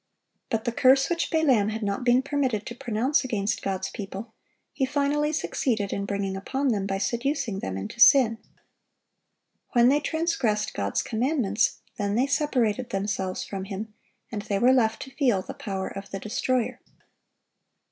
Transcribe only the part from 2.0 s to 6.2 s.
been permitted to pronounce against God's people, he finally succeeded in